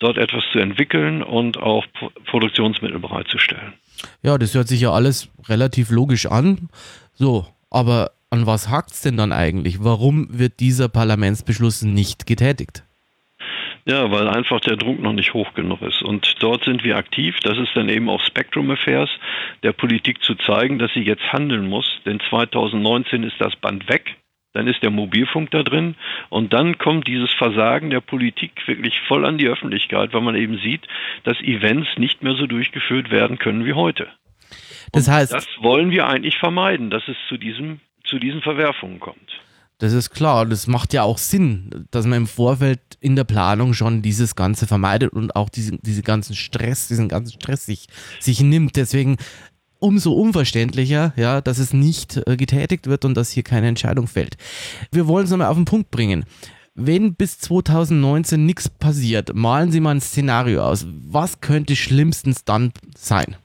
dort 0.00 0.18
etwas 0.18 0.42
zu 0.50 0.58
entwickeln 0.58 1.22
und 1.22 1.58
auch 1.58 1.86
Produktionsmittel 2.26 2.98
bereitzustellen. 2.98 3.74
Ja, 4.24 4.36
das 4.36 4.52
hört 4.56 4.66
sich 4.66 4.80
ja 4.80 4.90
alles 4.90 5.30
relativ 5.48 5.90
logisch 5.90 6.26
an. 6.26 6.68
So, 7.14 7.46
aber 7.74 8.12
an 8.30 8.46
was 8.46 8.68
hakt 8.68 8.90
es 8.90 9.02
denn 9.02 9.16
dann 9.16 9.32
eigentlich? 9.32 9.82
Warum 9.82 10.26
wird 10.30 10.60
dieser 10.60 10.88
Parlamentsbeschluss 10.88 11.82
nicht 11.82 12.26
getätigt? 12.26 12.84
Ja, 13.86 14.10
weil 14.10 14.28
einfach 14.28 14.60
der 14.60 14.76
Druck 14.76 15.00
noch 15.00 15.12
nicht 15.12 15.34
hoch 15.34 15.52
genug 15.52 15.82
ist. 15.82 16.02
Und 16.02 16.42
dort 16.42 16.64
sind 16.64 16.84
wir 16.84 16.96
aktiv. 16.96 17.36
Das 17.42 17.58
ist 17.58 17.70
dann 17.74 17.90
eben 17.90 18.08
auch 18.08 18.24
Spectrum 18.24 18.70
Affairs, 18.70 19.10
der 19.62 19.72
Politik 19.72 20.22
zu 20.22 20.34
zeigen, 20.36 20.78
dass 20.78 20.92
sie 20.94 21.02
jetzt 21.02 21.32
handeln 21.32 21.68
muss. 21.68 21.86
Denn 22.06 22.18
2019 22.30 23.24
ist 23.24 23.38
das 23.38 23.54
Band 23.56 23.88
weg 23.88 24.16
dann 24.54 24.68
ist 24.68 24.82
der 24.82 24.90
Mobilfunk 24.90 25.50
da 25.50 25.62
drin 25.62 25.96
und 26.30 26.52
dann 26.52 26.78
kommt 26.78 27.06
dieses 27.08 27.32
Versagen 27.32 27.90
der 27.90 28.00
Politik 28.00 28.66
wirklich 28.66 29.00
voll 29.00 29.26
an 29.26 29.36
die 29.36 29.48
Öffentlichkeit, 29.48 30.14
weil 30.14 30.20
man 30.20 30.36
eben 30.36 30.58
sieht, 30.58 30.86
dass 31.24 31.40
Events 31.40 31.88
nicht 31.98 32.22
mehr 32.22 32.34
so 32.34 32.46
durchgeführt 32.46 33.10
werden 33.10 33.38
können 33.38 33.66
wie 33.66 33.74
heute. 33.74 34.08
Das 34.92 35.08
heißt, 35.08 35.32
das 35.32 35.46
wollen 35.60 35.90
wir 35.90 36.06
eigentlich 36.06 36.38
vermeiden, 36.38 36.90
dass 36.90 37.02
es 37.08 37.16
zu 37.28 37.36
diesem 37.36 37.80
zu 38.04 38.18
diesen 38.18 38.42
Verwerfungen 38.42 39.00
kommt. 39.00 39.40
Das 39.78 39.92
ist 39.92 40.10
klar, 40.10 40.46
das 40.46 40.66
macht 40.66 40.92
ja 40.92 41.02
auch 41.02 41.18
Sinn, 41.18 41.86
dass 41.90 42.06
man 42.06 42.18
im 42.18 42.26
Vorfeld 42.26 42.80
in 43.00 43.16
der 43.16 43.24
Planung 43.24 43.74
schon 43.74 44.02
dieses 44.02 44.36
Ganze 44.36 44.66
vermeidet 44.66 45.12
und 45.12 45.34
auch 45.34 45.48
diese, 45.48 45.76
diese 45.78 46.02
ganzen 46.02 46.36
Stress, 46.36 46.88
diesen 46.88 47.08
ganzen 47.08 47.32
Stress 47.32 47.66
sich, 47.66 47.86
sich 48.20 48.40
nimmt. 48.40 48.76
Deswegen 48.76 49.16
umso 49.80 50.12
unverständlicher, 50.12 51.12
ja, 51.16 51.40
dass 51.40 51.58
es 51.58 51.72
nicht 51.72 52.20
äh, 52.26 52.36
getätigt 52.36 52.86
wird 52.86 53.04
und 53.04 53.14
dass 53.14 53.30
hier 53.30 53.42
keine 53.42 53.68
Entscheidung 53.68 54.06
fällt. 54.06 54.36
Wir 54.92 55.08
wollen 55.08 55.24
es 55.24 55.30
nochmal 55.30 55.48
auf 55.48 55.56
den 55.56 55.66
Punkt 55.66 55.90
bringen. 55.90 56.24
Wenn 56.74 57.14
bis 57.14 57.38
2019 57.40 58.46
nichts 58.46 58.68
passiert, 58.68 59.34
malen 59.34 59.70
Sie 59.70 59.80
mal 59.80 59.92
ein 59.94 60.00
Szenario 60.00 60.64
aus. 60.64 60.86
Was 60.88 61.40
könnte 61.40 61.76
schlimmstens 61.76 62.44
dann 62.44 62.72
sein? 62.96 63.36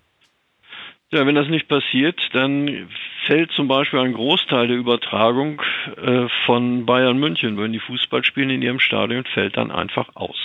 Ja, 1.12 1.25
wenn 1.25 1.34
das 1.36 1.48
nicht 1.48 1.68
passiert, 1.68 2.20
dann 2.34 2.88
fällt 3.25 3.51
zum 3.54 3.68
Beispiel 3.68 4.00
ein 4.00 4.13
Großteil 4.13 4.68
der 4.68 4.78
Übertragung 4.78 5.62
äh, 5.98 6.28
von 6.46 6.86
Bayern 6.86 7.18
München, 7.18 7.58
wenn 7.58 7.74
die 7.74 7.80
Fußball 7.80 8.24
spielen 8.24 8.51
in 8.51 8.62
ihrem 8.62 8.80
Stadion, 8.80 9.25
fällt 9.25 9.58
dann 9.58 9.72
einfach 9.72 10.16
aus. 10.16 10.38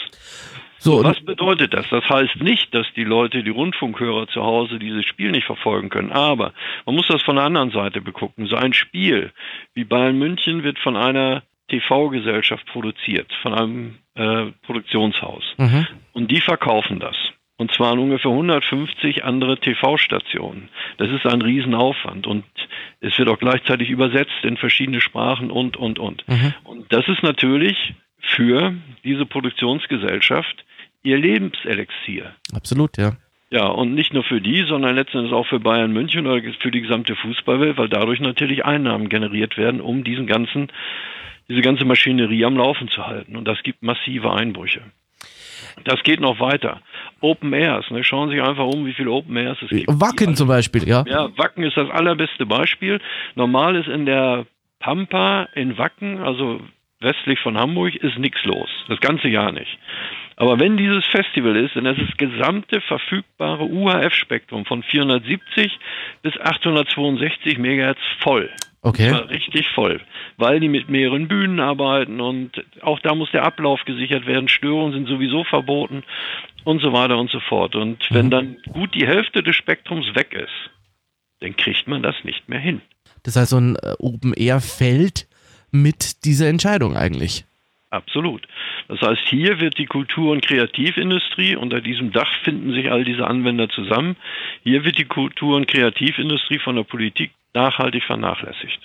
So, 0.78 1.02
was 1.02 1.18
bedeutet 1.21 1.73
das? 1.73 1.88
Das 1.88 2.04
heißt 2.09 2.37
nicht, 2.42 2.75
dass 2.75 2.87
die 2.94 3.04
Leute, 3.04 3.42
die 3.42 3.50
Rundfunkhörer 3.50 4.26
zu 4.28 4.42
Hause 4.42 4.78
dieses 4.78 5.06
Spiel 5.06 5.30
nicht 5.30 5.47
verfolgen 5.47 5.88
können. 5.88 6.12
Aber 6.12 6.52
man 6.85 6.94
muss 6.94 7.09
das 7.09 7.23
von 7.23 7.37
der 7.37 7.47
anderen 7.47 7.71
Seite 7.71 8.02
begucken. 8.02 8.47
So 8.47 8.56
ein 8.56 8.75
Spiel 8.75 9.33
wie 9.73 9.85
Bayern 9.85 10.18
München 10.18 10.62
wird 10.62 10.78
von 10.78 10.97
einer 10.97 11.42
TV-Gesellschaft 11.68 12.66
produziert, 12.66 13.33
von 13.40 13.54
einem 13.54 13.99
äh, 14.14 14.52
Produktionshaus. 14.66 15.42
Mhm. 15.56 15.87
Und 16.12 16.30
die 16.30 16.42
verkaufen 16.42 17.00
das. 17.00 17.16
Und 17.56 17.73
zwar 17.73 17.92
an 17.92 18.00
ungefähr 18.00 18.32
150 18.32 19.25
andere 19.25 19.58
TV-Stationen. 19.58 20.70
Das 20.99 21.08
ist 21.11 21.25
ein 21.25 21.40
Riesenaufwand. 21.40 22.26
Und 22.26 22.44
es 23.00 23.16
wird 23.16 23.28
auch 23.28 23.38
gleichzeitig 23.38 23.90
übersetzt 23.90 24.42
in 24.42 24.56
verschiedene 24.56 25.00
Sprachen 25.00 25.50
und, 25.50 25.76
und, 25.76 25.99
und. 25.99 26.26
Mhm. 26.26 26.54
Und 26.64 26.92
das 26.92 27.06
ist 27.06 27.23
natürlich 27.23 27.94
für 28.18 28.75
diese 29.04 29.25
Produktionsgesellschaft 29.26 30.64
ihr 31.04 31.18
Lebenselixier. 31.18 32.34
Absolut, 32.52 32.96
ja. 32.96 33.12
Ja, 33.50 33.66
und 33.66 33.94
nicht 33.94 34.12
nur 34.12 34.25
für 34.25 34.40
die, 34.40 34.64
sondern 34.66 34.96
letztendlich 34.96 35.32
auch 35.32 35.46
für 35.46 35.61
Bayern 35.61 35.92
München 35.92 36.26
oder 36.26 36.42
für 36.61 36.73
die 36.73 36.80
gesamte 36.80 37.14
Fußballwelt, 37.14 37.76
weil 37.76 37.88
dadurch 37.88 38.18
natürlich 38.18 38.64
Einnahmen 38.64 39.08
generiert 39.08 39.56
werden, 39.56 39.80
um 39.80 40.02
diesen 40.02 40.26
ganzen, 40.26 40.73
diese 41.49 41.61
ganze 41.61 41.84
Maschinerie 41.84 42.44
am 42.44 42.56
Laufen 42.56 42.88
zu 42.88 43.06
halten. 43.06 43.37
Und 43.37 43.46
das 43.46 43.62
gibt 43.62 43.82
massive 43.82 44.32
Einbrüche. 44.32 44.80
Das 45.84 46.02
geht 46.02 46.20
noch 46.20 46.40
weiter. 46.40 46.80
Open 47.20 47.52
Airs, 47.52 47.90
ne? 47.90 48.04
schauen 48.04 48.30
Sie 48.30 48.37
sich 48.37 48.44
einfach 48.44 48.66
um, 48.66 48.87
wie 48.87 48.92
viele 48.92 49.11
Open 49.11 49.37
Airs 49.37 49.58
es 49.62 49.70
gibt. 49.70 49.88
Wacken 49.88 50.37
zum 50.37 50.49
Beispiel, 50.49 50.88
ja. 50.88 51.04
Ja, 51.06 51.28
Wacken 51.37 51.64
ist 51.64 51.76
das 51.76 51.90
allerbeste 51.90 52.46
Beispiel. 52.46 53.00
Normal 53.34 53.76
ist 53.76 53.88
in 53.88 54.06
der 54.06 54.46
Pampa 54.80 55.49
in 55.54 55.78
Wacken, 55.78 56.18
also 56.18 56.61
westlich 57.00 57.40
von 57.40 57.58
Hamburg 57.58 57.94
ist 57.94 58.18
nichts 58.18 58.44
los. 58.44 58.68
Das 58.88 59.00
ganze 59.00 59.28
Jahr 59.28 59.52
nicht. 59.52 59.78
Aber 60.37 60.58
wenn 60.58 60.76
dieses 60.76 61.04
Festival 61.06 61.56
ist, 61.56 61.76
dann 61.76 61.87
ist 61.87 62.00
das 62.00 62.16
gesamte 62.16 62.80
verfügbare 62.80 63.64
UHF-Spektrum 63.64 64.64
von 64.64 64.82
470 64.82 65.78
bis 66.23 66.38
862 66.40 67.58
Megahertz 67.58 68.00
voll. 68.20 68.50
Okay. 68.84 69.10
richtig 69.10 69.66
voll, 69.70 70.02
weil 70.36 70.60
die 70.60 70.68
mit 70.68 70.90
mehreren 70.90 71.26
Bühnen 71.26 71.58
arbeiten 71.58 72.20
und 72.20 72.62
auch 72.82 73.00
da 73.00 73.14
muss 73.14 73.30
der 73.30 73.42
Ablauf 73.42 73.82
gesichert 73.86 74.26
werden. 74.26 74.46
Störungen 74.46 74.92
sind 74.92 75.08
sowieso 75.08 75.42
verboten 75.42 76.04
und 76.64 76.82
so 76.82 76.92
weiter 76.92 77.16
und 77.16 77.30
so 77.30 77.40
fort. 77.40 77.76
Und 77.76 78.06
wenn 78.10 78.26
mhm. 78.26 78.30
dann 78.30 78.56
gut 78.74 78.94
die 78.94 79.06
Hälfte 79.06 79.42
des 79.42 79.56
Spektrums 79.56 80.14
weg 80.14 80.34
ist, 80.34 80.70
dann 81.40 81.56
kriegt 81.56 81.88
man 81.88 82.02
das 82.02 82.14
nicht 82.24 82.46
mehr 82.50 82.58
hin. 82.58 82.82
Das 83.22 83.36
heißt, 83.36 83.50
so 83.50 83.58
ein 83.58 83.76
äh, 83.76 83.94
Open 83.98 84.34
Air 84.34 84.60
fällt 84.60 85.28
mit 85.70 86.26
dieser 86.26 86.48
Entscheidung 86.48 86.94
eigentlich. 86.94 87.46
Absolut. 87.88 88.46
Das 88.88 89.00
heißt, 89.00 89.22
hier 89.28 89.60
wird 89.60 89.78
die 89.78 89.86
Kultur- 89.86 90.32
und 90.32 90.44
Kreativindustrie, 90.44 91.56
unter 91.56 91.80
diesem 91.80 92.12
Dach 92.12 92.30
finden 92.42 92.72
sich 92.72 92.90
all 92.90 93.04
diese 93.04 93.26
Anwender 93.26 93.68
zusammen, 93.68 94.16
hier 94.62 94.84
wird 94.84 94.98
die 94.98 95.06
Kultur- 95.06 95.56
und 95.56 95.68
Kreativindustrie 95.68 96.58
von 96.58 96.76
der 96.76 96.84
Politik 96.84 97.32
nachhaltig 97.54 98.04
vernachlässigt. 98.04 98.80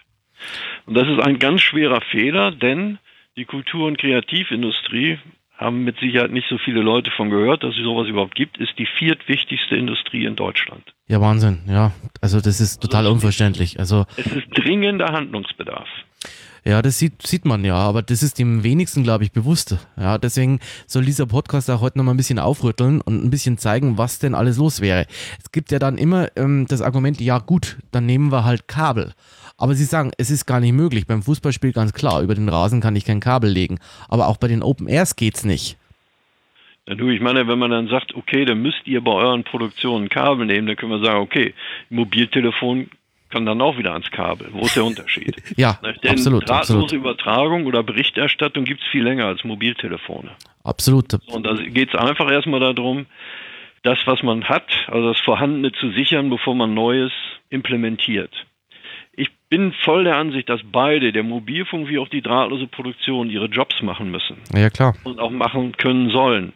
Und 0.86 0.96
das 0.96 1.08
ist 1.08 1.20
ein 1.20 1.40
ganz 1.40 1.62
schwerer 1.62 2.02
Fehler, 2.02 2.52
denn 2.52 3.00
die 3.36 3.46
Kultur- 3.46 3.88
und 3.88 3.98
Kreativindustrie 3.98 5.20
haben 5.60 5.84
mit 5.84 6.00
Sicherheit 6.00 6.32
nicht 6.32 6.48
so 6.50 6.58
viele 6.58 6.82
Leute 6.82 7.12
von 7.12 7.30
gehört, 7.30 7.64
dass 7.64 7.76
es 7.76 7.84
sowas 7.84 8.08
überhaupt 8.08 8.34
gibt, 8.34 8.58
ist 8.58 8.80
die 8.80 8.86
viertwichtigste 8.86 9.76
Industrie 9.76 10.24
in 10.24 10.38
Deutschland. 10.38 10.84
Ja, 11.08 11.20
Wahnsinn, 11.20 11.60
ja. 11.68 11.92
Also 12.22 12.40
das 12.40 12.62
ist 12.62 12.82
total 12.82 13.02
also 13.02 13.12
unverständlich. 13.12 13.78
Also 13.78 14.06
es 14.16 14.28
ist 14.28 14.48
dringender 14.52 15.12
Handlungsbedarf. 15.12 15.90
Ja, 16.70 16.84
das 16.84 17.00
sieht, 17.00 17.26
sieht 17.26 17.46
man 17.46 17.66
ja, 17.66 17.74
aber 17.74 18.04
das 18.04 18.22
ist 18.22 18.38
dem 18.38 18.64
wenigsten, 18.64 19.02
glaube 19.02 19.24
ich, 19.24 19.32
bewusst. 19.32 19.76
Ja, 20.00 20.20
deswegen 20.20 20.60
soll 20.86 21.04
dieser 21.04 21.26
Podcast 21.26 21.68
auch 21.72 21.82
heute 21.82 21.98
nochmal 21.98 22.14
ein 22.14 22.18
bisschen 22.18 22.38
aufrütteln 22.38 23.02
und 23.02 23.26
ein 23.26 23.32
bisschen 23.32 23.58
zeigen, 23.58 23.98
was 23.98 24.20
denn 24.20 24.36
alles 24.36 24.60
los 24.60 24.80
wäre. 24.80 25.08
Es 25.40 25.52
gibt 25.52 25.72
ja 25.72 25.80
dann 25.80 25.98
immer 25.98 26.28
ähm, 26.36 26.68
das 26.70 26.84
Argument, 26.84 27.20
ja 27.20 27.40
gut, 27.40 27.78
dann 27.92 28.06
nehmen 28.06 28.32
wir 28.32 28.46
halt 28.46 28.68
Kabel. 28.68 29.14
Aber 29.58 29.74
sie 29.74 29.84
sagen, 29.84 30.12
es 30.20 30.30
ist 30.30 30.46
gar 30.46 30.60
nicht 30.60 30.74
möglich. 30.74 31.08
Beim 31.08 31.24
Fußballspiel 31.24 31.72
ganz 31.74 31.92
klar, 31.92 32.22
über 32.22 32.36
den 32.36 32.50
Rasen 32.50 32.82
kann 32.82 32.96
ich 32.96 33.04
kein 33.04 33.20
Kabel 33.20 33.50
legen. 33.50 33.80
Aber 34.08 34.28
auch 34.28 34.38
bei 34.38 34.48
den 34.48 34.62
Open 34.62 34.88
Airs 34.88 35.16
geht's 35.16 35.44
nicht. 35.44 35.76
Ja, 36.88 36.94
du, 36.94 37.10
ich 37.10 37.20
meine, 37.20 37.48
wenn 37.48 37.58
man 37.58 37.72
dann 37.72 37.88
sagt, 37.88 38.14
okay, 38.14 38.46
dann 38.46 38.62
müsst 38.62 38.86
ihr 38.86 39.04
bei 39.04 39.14
euren 39.14 39.44
Produktionen 39.44 40.08
Kabel 40.08 40.46
nehmen, 40.46 40.68
dann 40.68 40.76
können 40.76 40.92
wir 40.92 41.04
sagen, 41.04 41.22
okay, 41.22 41.56
Mobiltelefon 41.90 42.92
kann 43.30 43.46
dann 43.46 43.62
auch 43.62 43.78
wieder 43.78 43.94
ans 43.94 44.10
Kabel. 44.12 44.50
Wo 44.52 44.62
ist 44.62 44.76
der 44.76 44.86
Unterschied? 44.86 45.36
ja, 45.56 45.80
Denn 46.04 46.12
absolut. 46.12 46.50
Drahtlose 46.50 46.84
absolut. 46.84 46.92
Übertragung 46.92 47.66
oder 47.66 47.84
Berichterstattung 47.84 48.66
gibt 48.66 48.82
es 48.82 48.88
viel 48.88 49.04
länger 49.04 49.26
als 49.26 49.44
Mobiltelefone. 49.44 50.32
Absolut. 50.64 51.14
Und 51.28 51.46
da 51.46 51.54
geht 51.54 51.94
es 51.94 51.96
einfach 51.96 52.30
erstmal 52.32 52.60
darum, 52.60 53.06
das, 53.84 54.00
was 54.06 54.24
man 54.24 54.44
hat, 54.46 54.68
also 54.88 55.14
das 55.14 55.22
Vorhandene 55.22 55.72
zu 55.72 55.92
sichern, 55.92 56.30
bevor 56.30 56.56
man 56.56 56.74
Neues 56.74 57.12
implementiert. 57.50 58.34
Ich 59.14 59.30
bin 59.50 59.74
voll 59.84 60.04
der 60.04 60.18
Ansicht, 60.18 60.50
dass 60.50 60.62
beide, 60.64 61.12
der 61.12 61.24
Mobilfunk 61.24 61.88
wie 61.90 62.00
auch 62.00 62.08
die 62.08 62.22
drahtlose 62.22 62.68
Produktion, 62.68 63.30
ihre 63.30 63.48
Jobs 63.48 63.82
machen 63.82 64.12
müssen. 64.12 64.38
Ja, 64.54 64.70
klar. 64.70 64.96
Und 65.04 65.20
auch 65.20 65.32
machen 65.32 65.74
können 65.74 66.10
sollen. 66.10 66.54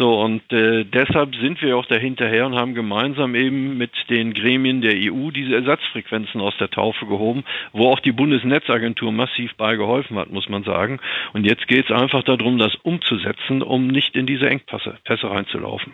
So, 0.00 0.18
und 0.18 0.50
äh, 0.50 0.84
deshalb 0.84 1.34
sind 1.36 1.60
wir 1.60 1.76
auch 1.76 1.84
dahinterher 1.84 2.46
und 2.46 2.54
haben 2.54 2.72
gemeinsam 2.72 3.34
eben 3.34 3.76
mit 3.76 3.90
den 4.08 4.32
Gremien 4.32 4.80
der 4.80 4.94
EU 4.94 5.30
diese 5.30 5.54
Ersatzfrequenzen 5.54 6.40
aus 6.40 6.54
der 6.58 6.70
Taufe 6.70 7.04
gehoben, 7.04 7.44
wo 7.74 7.90
auch 7.90 8.00
die 8.00 8.12
Bundesnetzagentur 8.12 9.12
massiv 9.12 9.54
bei 9.58 9.76
geholfen 9.76 10.16
hat, 10.16 10.32
muss 10.32 10.48
man 10.48 10.64
sagen. 10.64 11.00
Und 11.34 11.44
jetzt 11.44 11.68
geht 11.68 11.84
es 11.84 11.94
einfach 11.94 12.22
darum, 12.22 12.56
das 12.56 12.74
umzusetzen, 12.76 13.60
um 13.60 13.88
nicht 13.88 14.16
in 14.16 14.24
diese 14.24 14.48
Engpässe 14.48 14.96
Pässe 15.04 15.30
reinzulaufen. 15.30 15.92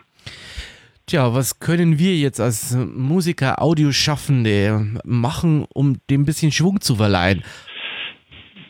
Tja, 1.05 1.33
was 1.33 1.59
können 1.59 1.99
wir 1.99 2.15
jetzt 2.15 2.39
als 2.39 2.77
Musiker, 2.77 3.61
Audioschaffende 3.61 5.01
machen, 5.03 5.65
um 5.73 5.97
dem 6.09 6.21
ein 6.21 6.25
bisschen 6.25 6.53
Schwung 6.53 6.79
zu 6.79 6.95
verleihen? 6.95 7.43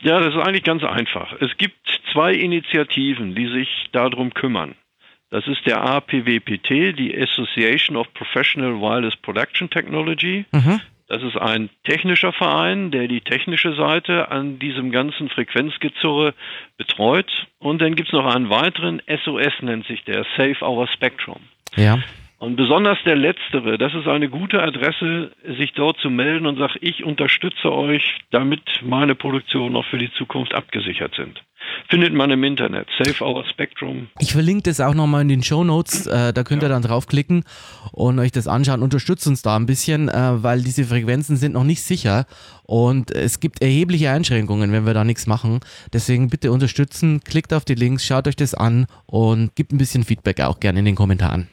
Ja, 0.01 0.19
das 0.19 0.33
ist 0.33 0.41
eigentlich 0.41 0.63
ganz 0.63 0.83
einfach. 0.83 1.31
Es 1.39 1.55
gibt 1.59 1.77
zwei 2.11 2.33
Initiativen, 2.33 3.35
die 3.35 3.49
sich 3.53 3.69
darum 3.91 4.33
kümmern. 4.33 4.73
Das 5.29 5.45
ist 5.47 5.65
der 5.65 5.81
APWPT, 5.81 6.97
die 6.97 7.13
Association 7.17 7.97
of 7.97 8.11
Professional 8.13 8.79
Wireless 8.79 9.15
Production 9.17 9.69
Technology. 9.69 10.45
Mhm. 10.51 10.79
Das 11.09 11.23
ist 11.23 11.37
ein 11.37 11.69
technischer 11.85 12.33
Verein, 12.33 12.91
der 12.91 13.07
die 13.07 13.21
technische 13.21 13.73
Seite 13.75 14.29
an 14.29 14.59
diesem 14.59 14.91
ganzen 14.91 15.29
Frequenzgezurre 15.29 16.33
betreut. 16.77 17.47
Und 17.59 17.81
dann 17.81 17.95
gibt 17.95 18.09
es 18.09 18.13
noch 18.13 18.25
einen 18.25 18.49
weiteren, 18.49 19.01
SOS 19.23 19.53
nennt 19.61 19.85
sich 19.87 20.03
der, 20.03 20.25
Save 20.35 20.61
Our 20.61 20.87
Spectrum. 20.87 21.39
Ja. 21.75 21.99
Und 22.39 22.55
besonders 22.55 22.99
der 23.03 23.15
Letztere, 23.15 23.77
das 23.77 23.93
ist 23.95 24.07
eine 24.07 24.29
gute 24.29 24.61
Adresse, 24.61 25.31
sich 25.57 25.73
dort 25.73 25.97
zu 25.99 26.09
melden 26.09 26.45
und 26.45 26.57
sagt, 26.57 26.77
ich 26.81 27.03
unterstütze 27.03 27.71
euch, 27.71 28.19
damit 28.29 28.61
meine 28.83 29.15
Produktionen 29.15 29.75
auch 29.75 29.85
für 29.85 29.97
die 29.97 30.11
Zukunft 30.11 30.53
abgesichert 30.53 31.15
sind. 31.15 31.41
Findet 31.89 32.13
man 32.13 32.31
im 32.31 32.43
Internet, 32.43 32.87
Save 32.97 33.23
Our 33.23 33.45
Spectrum. 33.49 34.07
Ich 34.19 34.33
verlinke 34.33 34.63
das 34.63 34.79
auch 34.79 34.93
nochmal 34.93 35.21
in 35.21 35.29
den 35.29 35.43
Show 35.43 35.63
Notes, 35.63 36.05
äh, 36.07 36.33
da 36.33 36.43
könnt 36.43 36.61
ja. 36.61 36.67
ihr 36.67 36.71
dann 36.71 36.81
draufklicken 36.81 37.43
und 37.91 38.19
euch 38.19 38.31
das 38.31 38.47
anschauen. 38.47 38.81
Unterstützt 38.81 39.27
uns 39.27 39.41
da 39.41 39.55
ein 39.55 39.65
bisschen, 39.65 40.09
äh, 40.09 40.43
weil 40.43 40.61
diese 40.61 40.83
Frequenzen 40.83 41.37
sind 41.37 41.53
noch 41.53 41.63
nicht 41.63 41.81
sicher 41.81 42.25
und 42.63 43.11
es 43.11 43.39
gibt 43.39 43.61
erhebliche 43.61 44.11
Einschränkungen, 44.11 44.71
wenn 44.71 44.85
wir 44.85 44.93
da 44.93 45.03
nichts 45.03 45.27
machen. 45.27 45.61
Deswegen 45.93 46.29
bitte 46.29 46.51
unterstützen, 46.51 47.21
klickt 47.23 47.53
auf 47.53 47.65
die 47.65 47.75
Links, 47.75 48.05
schaut 48.05 48.27
euch 48.27 48.35
das 48.35 48.53
an 48.53 48.87
und 49.05 49.55
gebt 49.55 49.71
ein 49.71 49.77
bisschen 49.77 50.03
Feedback 50.03 50.41
auch 50.41 50.59
gerne 50.59 50.79
in 50.79 50.85
den 50.85 50.95
Kommentaren. 50.95 51.47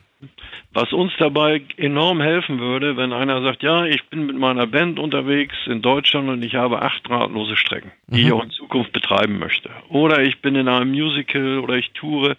Was 0.75 0.93
uns 0.93 1.13
dabei 1.19 1.63
enorm 1.77 2.21
helfen 2.21 2.59
würde, 2.59 2.97
wenn 2.97 3.13
einer 3.13 3.41
sagt, 3.43 3.63
ja, 3.63 3.85
ich 3.85 4.05
bin 4.09 4.27
mit 4.27 4.37
meiner 4.37 4.67
Band 4.67 4.99
unterwegs 4.99 5.55
in 5.67 5.83
Deutschland 5.83 6.29
und 6.29 6.45
ich 6.45 6.57
habe 6.57 6.83
acht 6.83 7.09
drahtlose 7.09 7.57
Strecken, 7.57 7.93
die 8.09 8.23
mhm. 8.23 8.27
ich 8.27 8.33
auch 8.33 8.43
in 8.43 8.51
Zukunft 8.51 8.93
betreiben 8.93 9.39
möchte. 9.39 9.71
Oder 9.89 10.23
ich 10.23 10.41
bin 10.43 10.57
in 10.57 10.67
einem 10.67 10.91
Musical 10.91 11.61
oder 11.61 11.77
ich 11.77 11.93
toure 11.93 12.37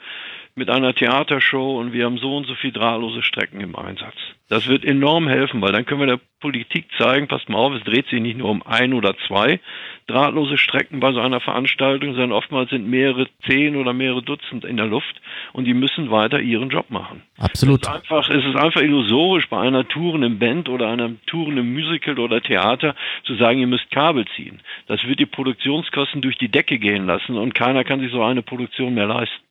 mit 0.55 0.69
einer 0.69 0.95
Theatershow 0.95 1.79
und 1.79 1.91
wir 1.91 2.05
haben 2.05 2.17
so 2.17 2.37
und 2.37 2.47
so 2.47 2.55
viel 2.55 2.71
drahtlose 2.71 3.21
Strecken 3.21 3.59
im 3.59 3.75
Einsatz. 3.75 4.15
Das 4.47 4.67
wird 4.67 4.85
enorm 4.85 5.27
helfen, 5.27 5.61
weil 5.61 5.73
dann 5.73 5.85
können 5.85 5.99
wir 5.99 6.07
der 6.07 6.19
Politik 6.39 6.85
zeigen, 6.97 7.27
passt 7.27 7.49
mal 7.49 7.57
auf, 7.57 7.73
es 7.73 7.83
dreht 7.83 8.07
sich 8.07 8.21
nicht 8.21 8.37
nur 8.37 8.49
um 8.49 8.63
ein 8.65 8.93
oder 8.93 9.15
zwei 9.27 9.59
drahtlose 10.07 10.57
Strecken 10.57 10.99
bei 10.99 11.11
so 11.11 11.19
einer 11.19 11.41
Veranstaltung, 11.41 12.11
sondern 12.11 12.31
oftmals 12.31 12.69
sind 12.69 12.87
mehrere 12.87 13.27
zehn 13.47 13.75
oder 13.75 13.91
mehrere 13.91 14.21
Dutzend 14.21 14.63
in 14.63 14.77
der 14.77 14.85
Luft 14.85 15.19
und 15.51 15.65
die 15.65 15.73
müssen 15.73 16.09
weiter 16.09 16.39
ihren 16.39 16.69
Job 16.69 16.89
machen. 16.89 17.23
Absolut. 17.37 17.81
Es 17.81 17.87
ist 17.87 17.95
einfach, 17.95 18.29
es 18.29 18.45
ist 18.45 18.55
einfach 18.55 18.81
illusorisch 18.81 19.49
bei 19.49 19.59
einer 19.59 19.85
tourenden 19.87 20.39
Band 20.39 20.69
oder 20.69 20.87
einem 20.89 21.19
tourenden 21.25 21.73
Musical 21.73 22.19
oder 22.19 22.39
Theater 22.41 22.95
zu 23.25 23.35
sagen, 23.35 23.59
ihr 23.59 23.67
müsst 23.67 23.89
Kabel 23.91 24.25
ziehen. 24.35 24.61
Das 24.87 25.03
wird 25.05 25.19
die 25.19 25.25
Produktionskosten 25.25 26.21
durch 26.21 26.37
die 26.37 26.49
Decke 26.49 26.77
gehen 26.77 27.07
lassen 27.07 27.35
und 27.35 27.55
keiner 27.55 27.83
kann 27.83 27.99
sich 27.99 28.11
so 28.11 28.23
eine 28.23 28.41
Produktion 28.41 28.93
mehr 28.93 29.07
leisten. 29.07 29.44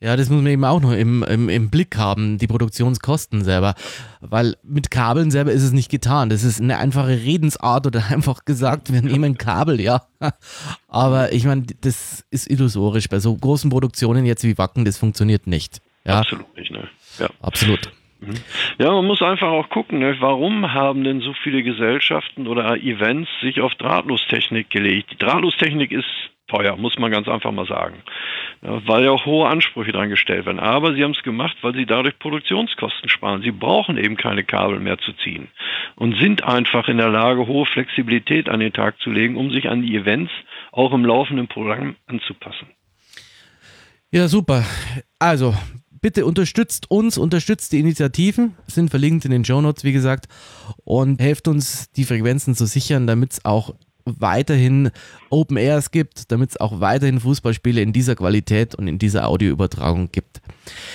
Ja, 0.00 0.16
das 0.16 0.30
muss 0.30 0.42
man 0.42 0.52
eben 0.52 0.64
auch 0.64 0.80
noch 0.80 0.92
im, 0.92 1.24
im, 1.24 1.48
im 1.48 1.70
Blick 1.70 1.96
haben, 1.96 2.38
die 2.38 2.46
Produktionskosten 2.46 3.42
selber. 3.42 3.74
Weil 4.20 4.54
mit 4.62 4.92
Kabeln 4.92 5.32
selber 5.32 5.50
ist 5.50 5.64
es 5.64 5.72
nicht 5.72 5.90
getan. 5.90 6.30
Das 6.30 6.44
ist 6.44 6.60
eine 6.60 6.78
einfache 6.78 7.08
Redensart 7.08 7.86
oder 7.86 8.04
einfach 8.10 8.44
gesagt, 8.44 8.92
wir 8.92 9.02
nehmen 9.02 9.38
Kabel, 9.38 9.80
ja. 9.80 10.02
Aber 10.88 11.32
ich 11.32 11.44
meine, 11.44 11.64
das 11.80 12.24
ist 12.30 12.48
illusorisch. 12.48 13.08
Bei 13.08 13.18
so 13.18 13.34
großen 13.34 13.70
Produktionen 13.70 14.24
jetzt 14.24 14.44
wie 14.44 14.56
Wacken, 14.56 14.84
das 14.84 14.98
funktioniert 14.98 15.48
nicht. 15.48 15.80
Ja? 16.04 16.20
Absolut 16.20 16.56
nicht, 16.56 16.70
ne? 16.70 16.88
Ja. 17.18 17.28
Absolut. 17.42 17.90
Mhm. 18.20 18.34
Ja, 18.78 18.92
man 18.92 19.04
muss 19.04 19.20
einfach 19.20 19.48
auch 19.48 19.68
gucken, 19.68 19.98
ne? 19.98 20.16
warum 20.20 20.72
haben 20.72 21.02
denn 21.02 21.20
so 21.20 21.32
viele 21.42 21.64
Gesellschaften 21.64 22.46
oder 22.46 22.76
Events 22.76 23.30
sich 23.40 23.60
auf 23.60 23.74
Drahtlostechnik 23.74 24.70
gelegt? 24.70 25.10
Die 25.12 25.18
Drahtlostechnik 25.18 25.90
ist 25.90 26.06
teuer, 26.48 26.76
muss 26.76 26.98
man 26.98 27.10
ganz 27.10 27.28
einfach 27.28 27.52
mal 27.52 27.66
sagen. 27.66 28.02
Ja, 28.62 28.86
weil 28.86 29.04
ja 29.04 29.10
auch 29.10 29.24
hohe 29.24 29.48
Ansprüche 29.48 29.92
dran 29.92 30.08
gestellt 30.08 30.46
werden. 30.46 30.58
Aber 30.58 30.94
sie 30.94 31.04
haben 31.04 31.12
es 31.12 31.22
gemacht, 31.22 31.56
weil 31.62 31.74
sie 31.74 31.86
dadurch 31.86 32.18
Produktionskosten 32.18 33.08
sparen. 33.08 33.42
Sie 33.42 33.52
brauchen 33.52 33.96
eben 33.96 34.16
keine 34.16 34.42
Kabel 34.42 34.80
mehr 34.80 34.98
zu 34.98 35.12
ziehen 35.12 35.48
und 35.94 36.16
sind 36.18 36.42
einfach 36.42 36.88
in 36.88 36.96
der 36.96 37.10
Lage, 37.10 37.46
hohe 37.46 37.66
Flexibilität 37.66 38.48
an 38.48 38.60
den 38.60 38.72
Tag 38.72 38.98
zu 39.00 39.10
legen, 39.10 39.36
um 39.36 39.50
sich 39.50 39.68
an 39.68 39.82
die 39.82 39.94
Events 39.94 40.32
auch 40.72 40.92
im 40.92 41.04
laufenden 41.04 41.48
Programm 41.48 41.96
anzupassen. 42.06 42.68
Ja, 44.10 44.26
super. 44.26 44.64
Also, 45.18 45.54
bitte 46.00 46.24
unterstützt 46.24 46.90
uns, 46.90 47.18
unterstützt 47.18 47.72
die 47.72 47.80
Initiativen, 47.80 48.56
sind 48.66 48.90
verlinkt 48.90 49.24
in 49.24 49.30
den 49.30 49.44
Show 49.44 49.60
Notes, 49.60 49.84
wie 49.84 49.92
gesagt, 49.92 50.26
und 50.84 51.20
helft 51.20 51.48
uns, 51.48 51.90
die 51.92 52.04
Frequenzen 52.04 52.54
zu 52.54 52.66
sichern, 52.66 53.06
damit 53.06 53.32
es 53.32 53.44
auch 53.44 53.74
weiterhin 54.18 54.90
Open 55.30 55.56
Airs 55.56 55.90
gibt, 55.90 56.30
damit 56.32 56.50
es 56.50 56.60
auch 56.60 56.80
weiterhin 56.80 57.20
Fußballspiele 57.20 57.80
in 57.80 57.92
dieser 57.92 58.16
Qualität 58.16 58.74
und 58.74 58.88
in 58.88 58.98
dieser 58.98 59.28
Audioübertragung 59.28 60.10
gibt. 60.10 60.40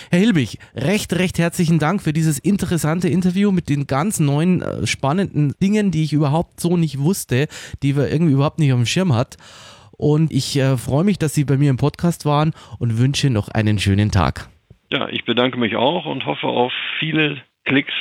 Herr 0.09 0.19
Hilbig, 0.19 0.59
recht, 0.75 1.13
recht 1.13 1.39
herzlichen 1.39 1.79
Dank 1.79 2.01
für 2.01 2.13
dieses 2.13 2.39
interessante 2.39 3.07
Interview 3.07 3.51
mit 3.51 3.69
den 3.69 3.87
ganz 3.87 4.19
neuen, 4.19 4.61
äh, 4.61 4.87
spannenden 4.87 5.53
Dingen, 5.61 5.91
die 5.91 6.03
ich 6.03 6.13
überhaupt 6.13 6.59
so 6.59 6.77
nicht 6.77 6.99
wusste, 6.99 7.47
die 7.81 7.95
wir 7.95 8.11
irgendwie 8.11 8.33
überhaupt 8.33 8.59
nicht 8.59 8.73
auf 8.73 8.79
dem 8.79 8.85
Schirm 8.85 9.13
hat. 9.13 9.37
Und 9.97 10.31
ich 10.31 10.57
äh, 10.57 10.77
freue 10.77 11.03
mich, 11.03 11.19
dass 11.19 11.33
Sie 11.33 11.45
bei 11.45 11.57
mir 11.57 11.69
im 11.69 11.77
Podcast 11.77 12.25
waren 12.25 12.53
und 12.79 12.97
wünsche 12.97 13.29
noch 13.29 13.47
einen 13.49 13.79
schönen 13.79 14.11
Tag. 14.11 14.49
Ja, 14.91 15.07
ich 15.09 15.25
bedanke 15.25 15.57
mich 15.57 15.75
auch 15.75 16.05
und 16.05 16.25
hoffe 16.25 16.47
auf 16.47 16.71
viele 16.99 17.41
Klicks 17.65 17.93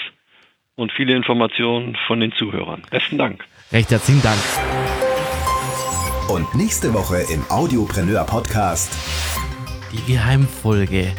und 0.75 0.93
viele 0.93 1.15
Informationen 1.15 1.97
von 2.07 2.21
den 2.21 2.33
Zuhörern. 2.33 2.83
Besten 2.91 3.19
Dank. 3.19 3.45
Recht 3.73 3.91
herzlichen 3.91 4.23
Dank. 4.23 4.39
Und 6.33 6.55
nächste 6.55 6.95
Woche 6.95 7.19
im 7.31 7.45
Audiopreneur 7.51 8.25
Podcast. 8.25 8.91
Die 9.93 10.01
Geheimfolge. 10.11 11.13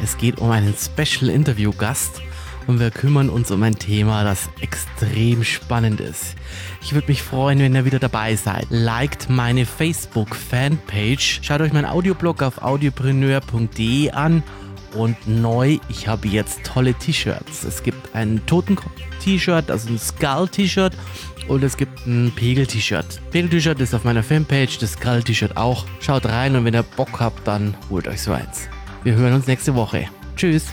Es 0.00 0.16
geht 0.16 0.38
um 0.38 0.52
einen 0.52 0.72
Special 0.76 1.30
Interview 1.30 1.72
Gast 1.72 2.22
und 2.68 2.78
wir 2.78 2.92
kümmern 2.92 3.28
uns 3.28 3.50
um 3.50 3.60
ein 3.64 3.74
Thema, 3.74 4.22
das 4.22 4.50
extrem 4.60 5.42
spannend 5.42 6.00
ist. 6.00 6.36
Ich 6.80 6.94
würde 6.94 7.08
mich 7.08 7.24
freuen, 7.24 7.58
wenn 7.58 7.74
ihr 7.74 7.84
wieder 7.84 7.98
dabei 7.98 8.36
seid. 8.36 8.66
Liked 8.70 9.28
meine 9.28 9.66
Facebook 9.66 10.36
Fanpage. 10.36 11.40
Schaut 11.42 11.60
euch 11.60 11.72
meinen 11.72 11.86
Audioblog 11.86 12.40
auf 12.44 12.62
audiopreneur.de 12.62 14.12
an 14.12 14.44
und 14.94 15.16
neu, 15.26 15.78
ich 15.88 16.08
habe 16.08 16.28
jetzt 16.28 16.64
tolle 16.64 16.94
T-Shirts. 16.94 17.64
Es 17.64 17.82
gibt 17.82 18.14
ein 18.14 18.40
Totenkopf-T-Shirt, 18.46 19.70
also 19.70 19.88
ein 19.88 19.98
Skull-T-Shirt 19.98 20.94
und 21.48 21.62
es 21.62 21.76
gibt 21.76 22.06
ein 22.06 22.32
Pegel-T-Shirt. 22.34 23.20
Pegel-T-Shirt 23.30 23.80
ist 23.80 23.94
auf 23.94 24.04
meiner 24.04 24.22
Fanpage, 24.22 24.78
das 24.78 24.92
Skull-T-Shirt 24.92 25.56
auch. 25.56 25.84
Schaut 26.00 26.26
rein 26.26 26.56
und 26.56 26.64
wenn 26.64 26.74
ihr 26.74 26.82
Bock 26.82 27.20
habt, 27.20 27.46
dann 27.46 27.74
holt 27.90 28.08
euch 28.08 28.22
so 28.22 28.32
eins. 28.32 28.68
Wir 29.04 29.14
hören 29.14 29.34
uns 29.34 29.46
nächste 29.46 29.74
Woche. 29.74 30.08
Tschüss. 30.36 30.66